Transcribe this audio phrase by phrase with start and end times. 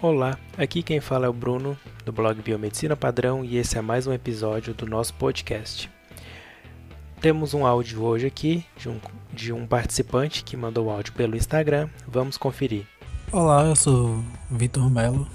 [0.00, 4.06] Olá, aqui quem fala é o Bruno, do blog Biomedicina Padrão, e esse é mais
[4.06, 5.90] um episódio do nosso podcast.
[7.20, 9.00] Temos um áudio hoje aqui de um,
[9.32, 11.88] de um participante que mandou o áudio pelo Instagram.
[12.06, 12.86] Vamos conferir.
[13.32, 15.26] Olá, eu sou Vitor Melo,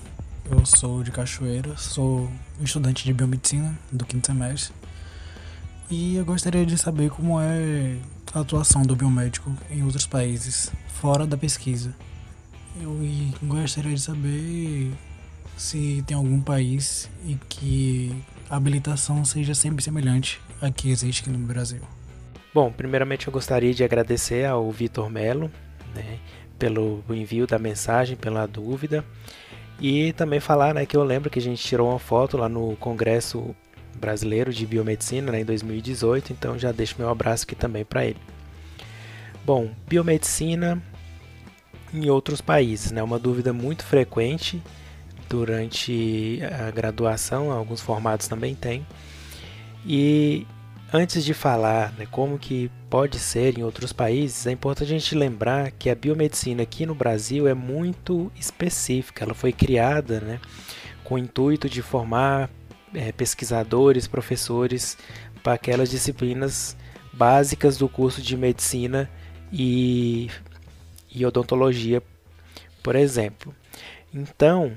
[0.50, 4.74] eu sou de Cachoeira, sou estudante de biomedicina do quinto semestre
[5.92, 7.98] e eu gostaria de saber como é
[8.34, 11.94] a atuação do biomédico em outros países, fora da pesquisa.
[12.82, 12.98] Eu
[13.44, 14.92] gostaria de saber
[15.58, 18.12] se tem algum país em que
[18.50, 21.82] a habilitação seja sempre semelhante à que existe aqui no Brasil.
[22.54, 25.52] Bom, primeiramente eu gostaria de agradecer ao Vitor Melo
[25.94, 26.20] né,
[26.58, 29.04] pelo envio da mensagem, pela dúvida.
[29.80, 32.76] E também falar né, que eu lembro que a gente tirou uma foto lá no
[32.78, 33.56] Congresso
[33.96, 38.20] Brasileiro de Biomedicina né, em 2018, então já deixo meu abraço aqui também para ele.
[39.46, 40.82] Bom, biomedicina
[41.94, 43.04] em outros países, né?
[43.04, 44.62] Uma dúvida muito frequente
[45.30, 48.86] durante a graduação, alguns formatos também tem.
[49.86, 50.48] E
[50.92, 55.16] antes de falar né, como que pode ser em outros países, é importante a gente
[55.16, 59.24] lembrar que a biomedicina aqui no Brasil é muito específica.
[59.24, 60.40] Ela foi criada né,
[61.04, 62.50] com o intuito de formar
[62.94, 64.98] é, pesquisadores, professores
[65.42, 66.78] para aquelas disciplinas
[67.12, 69.10] básicas do curso de medicina
[69.52, 70.30] e
[71.14, 72.02] e odontologia,
[72.82, 73.54] por exemplo.
[74.14, 74.74] Então,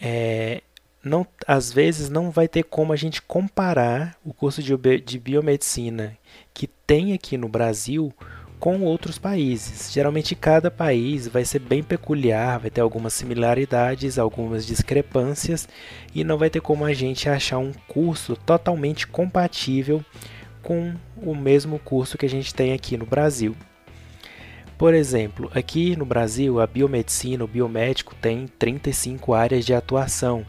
[0.00, 0.62] é,
[1.02, 6.16] não, às vezes não vai ter como a gente comparar o curso de, de biomedicina
[6.52, 8.12] que tem aqui no Brasil
[8.58, 9.92] com outros países.
[9.92, 15.68] Geralmente cada país vai ser bem peculiar, vai ter algumas similaridades, algumas discrepâncias
[16.14, 20.04] e não vai ter como a gente achar um curso totalmente compatível
[20.62, 23.54] com o mesmo curso que a gente tem aqui no Brasil.
[24.78, 30.46] Por exemplo, aqui no Brasil, a biomedicina, o biomédico tem 35 áreas de atuação.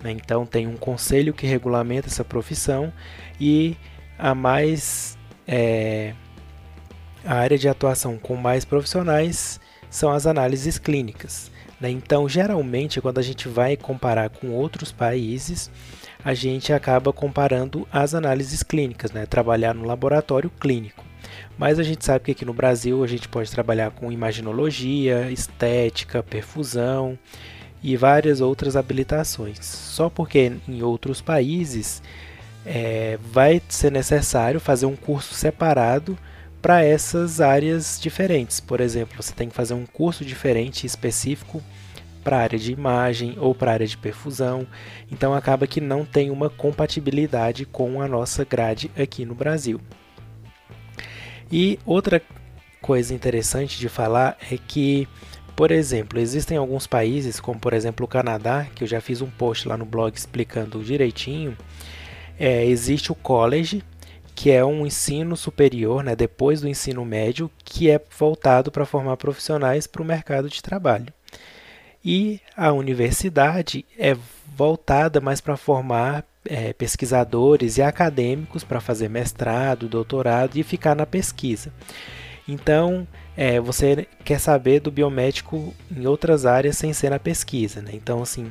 [0.00, 0.12] Né?
[0.12, 2.92] Então, tem um conselho que regulamenta essa profissão
[3.40, 3.76] e
[4.16, 6.14] a mais é,
[7.24, 9.58] a área de atuação com mais profissionais
[9.90, 11.50] são as análises clínicas.
[11.80, 11.90] Né?
[11.90, 15.68] Então, geralmente, quando a gente vai comparar com outros países,
[16.24, 19.26] a gente acaba comparando as análises clínicas, né?
[19.26, 21.03] trabalhar no laboratório clínico.
[21.56, 26.22] Mas a gente sabe que aqui no Brasil a gente pode trabalhar com imaginologia, estética,
[26.22, 27.18] perfusão
[27.82, 29.58] e várias outras habilitações.
[29.64, 32.02] Só porque em outros países
[32.66, 36.18] é, vai ser necessário fazer um curso separado
[36.60, 38.58] para essas áreas diferentes.
[38.58, 41.62] Por exemplo, você tem que fazer um curso diferente específico
[42.24, 44.66] para a área de imagem ou para a área de perfusão.
[45.12, 49.78] Então acaba que não tem uma compatibilidade com a nossa grade aqui no Brasil.
[51.50, 52.20] E outra
[52.80, 55.08] coisa interessante de falar é que,
[55.56, 59.30] por exemplo, existem alguns países, como por exemplo o Canadá, que eu já fiz um
[59.30, 61.56] post lá no blog explicando direitinho.
[62.38, 63.82] É, existe o college,
[64.34, 69.16] que é um ensino superior, né, depois do ensino médio, que é voltado para formar
[69.16, 71.12] profissionais para o mercado de trabalho.
[72.04, 74.16] E a universidade é
[74.56, 81.06] voltada mais para formar é, pesquisadores e acadêmicos para fazer mestrado, doutorado e ficar na
[81.06, 81.72] pesquisa.
[82.46, 87.80] Então, é, você quer saber do biomédico em outras áreas sem ser na pesquisa.
[87.80, 87.92] Né?
[87.94, 88.50] Então, assim,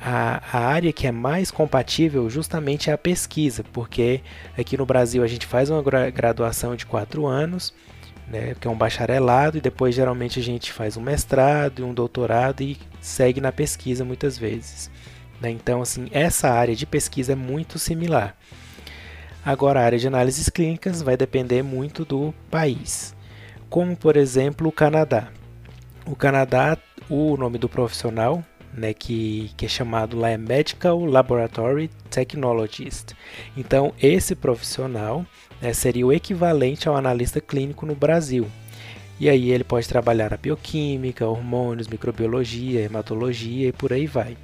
[0.00, 4.20] a, a, área que é mais compatível justamente é a pesquisa, porque
[4.56, 7.74] aqui no Brasil a gente faz uma graduação de quatro anos,
[8.28, 11.94] né, que é um bacharelado, e depois geralmente a gente faz um mestrado e um
[11.94, 14.90] doutorado e segue na pesquisa muitas vezes.
[15.40, 15.50] Né?
[15.50, 18.36] Então, assim, essa área de pesquisa é muito similar.
[19.44, 23.14] Agora, a área de análises clínicas vai depender muito do país,
[23.70, 25.28] como por exemplo o Canadá.
[26.04, 26.76] O Canadá,
[27.08, 28.44] o nome do profissional,
[28.76, 33.14] né, que, que é chamado lá é Medical Laboratory Technologist.
[33.56, 35.24] Então, esse profissional
[35.60, 38.46] né, seria o equivalente ao analista clínico no Brasil.
[39.18, 44.36] E aí ele pode trabalhar na bioquímica, hormônios, microbiologia, hematologia e por aí vai.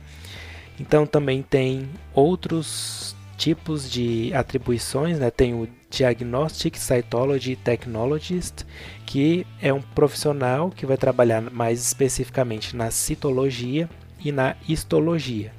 [0.80, 5.30] Então também tem outros tipos de atribuições, né?
[5.30, 8.64] Tem o Diagnostic Cytology Technologist,
[9.04, 13.90] que é um profissional que vai trabalhar mais especificamente na citologia
[14.24, 15.52] e na histologia.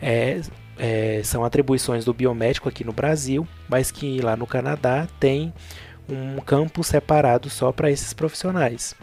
[0.00, 0.40] É,
[0.78, 5.52] é, são atribuições do biomédico aqui no Brasil, mas que lá no Canadá tem
[6.08, 8.94] um campo separado só para esses profissionais.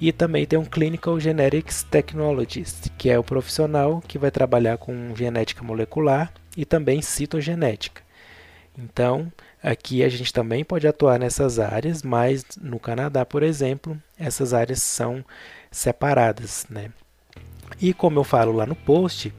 [0.00, 5.14] E também tem um Clinical Genetics Technologist, que é o profissional que vai trabalhar com
[5.14, 8.02] genética molecular e também citogenética.
[8.76, 9.32] Então,
[9.62, 14.82] aqui a gente também pode atuar nessas áreas, mas no Canadá, por exemplo, essas áreas
[14.82, 15.24] são
[15.70, 16.66] separadas.
[16.68, 16.90] Né?
[17.80, 19.32] E como eu falo lá no post,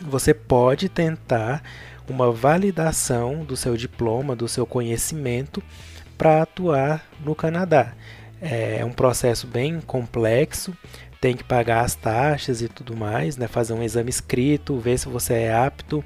[0.00, 1.62] você pode tentar
[2.08, 5.62] uma validação do seu diploma, do seu conhecimento
[6.18, 7.94] para atuar no Canadá.
[8.40, 10.76] É um processo bem complexo,
[11.20, 13.48] tem que pagar as taxas e tudo mais, né?
[13.48, 16.04] fazer um exame escrito, ver se você é apto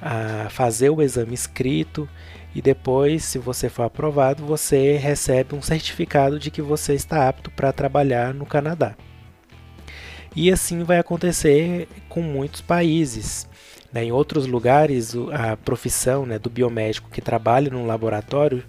[0.00, 2.08] a fazer o exame escrito
[2.54, 7.50] e depois, se você for aprovado, você recebe um certificado de que você está apto
[7.50, 8.94] para trabalhar no Canadá.
[10.34, 13.46] E assim vai acontecer com muitos países.
[13.92, 14.04] Né?
[14.04, 18.64] Em outros lugares, a profissão né, do biomédico que trabalha no laboratório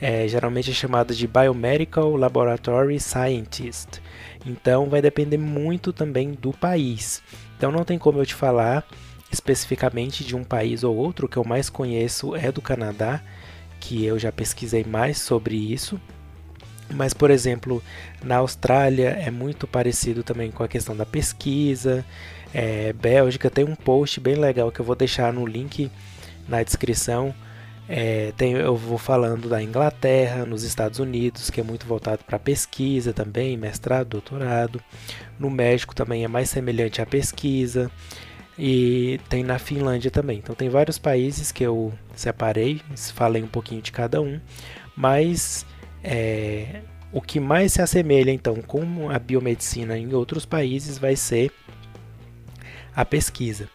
[0.00, 4.02] é, geralmente é chamada de Biomedical Laboratory Scientist.
[4.44, 7.22] Então vai depender muito também do país.
[7.56, 8.84] Então não tem como eu te falar
[9.32, 13.20] especificamente de um país ou outro, o que eu mais conheço é do Canadá,
[13.80, 16.00] que eu já pesquisei mais sobre isso.
[16.92, 17.82] Mas, por exemplo,
[18.22, 22.04] na Austrália é muito parecido também com a questão da pesquisa.
[22.52, 25.90] É, Bélgica tem um post bem legal que eu vou deixar no link
[26.48, 27.34] na descrição.
[27.88, 32.38] É, tem, eu vou falando da Inglaterra, nos Estados Unidos, que é muito voltado para
[32.38, 34.80] pesquisa também, mestrado, doutorado.
[35.38, 37.90] No México também é mais semelhante à pesquisa.
[38.58, 40.38] E tem na Finlândia também.
[40.38, 42.80] Então tem vários países que eu separei,
[43.14, 44.40] falei um pouquinho de cada um,
[44.96, 45.66] mas
[46.04, 51.50] é, o que mais se assemelha então com a biomedicina em outros países vai ser
[52.94, 53.68] a pesquisa.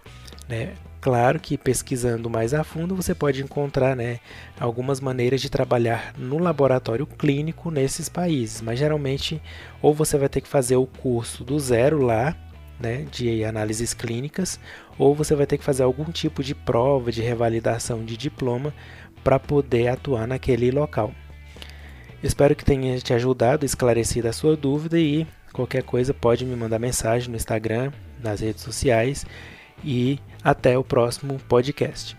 [0.47, 0.73] Né?
[1.01, 4.19] Claro que pesquisando mais a fundo você pode encontrar né,
[4.59, 9.41] algumas maneiras de trabalhar no laboratório clínico nesses países, mas geralmente
[9.81, 12.35] ou você vai ter que fazer o curso do zero lá
[12.79, 14.59] né, de análises clínicas,
[14.97, 18.73] ou você vai ter que fazer algum tipo de prova de revalidação de diploma
[19.23, 21.13] para poder atuar naquele local.
[22.21, 26.79] Espero que tenha te ajudado, esclarecido a sua dúvida e qualquer coisa pode me mandar
[26.79, 29.25] mensagem no Instagram, nas redes sociais
[29.83, 32.15] e até o próximo podcast.